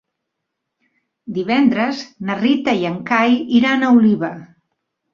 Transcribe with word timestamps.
Divendres 1.35 2.03
na 2.31 2.39
Rita 2.41 2.77
i 2.83 2.91
en 2.95 2.99
Cai 3.13 3.39
iran 3.63 3.83
a 3.93 3.97
Oliva. 4.03 4.37